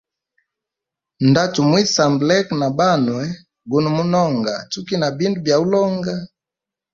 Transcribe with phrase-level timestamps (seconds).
[1.29, 3.23] Ndatumwisamba leka na banwe
[3.69, 6.15] guno mononga tukina bindu bya ulonga.